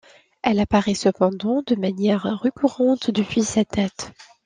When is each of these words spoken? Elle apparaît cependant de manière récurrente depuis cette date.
Elle 0.41 0.59
apparaît 0.59 0.95
cependant 0.95 1.61
de 1.67 1.75
manière 1.75 2.23
récurrente 2.39 3.11
depuis 3.11 3.43
cette 3.43 3.73
date. 3.75 4.13